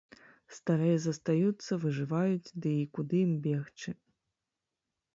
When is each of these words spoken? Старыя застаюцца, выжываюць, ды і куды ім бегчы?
Старыя 0.59 0.95
застаюцца, 1.03 1.79
выжываюць, 1.85 2.51
ды 2.65 2.69
і 2.83 2.91
куды 2.99 3.23
ім 3.29 3.39
бегчы? 3.47 3.89